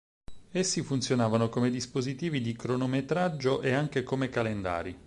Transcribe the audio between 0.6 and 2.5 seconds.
funzionavano come dispositivi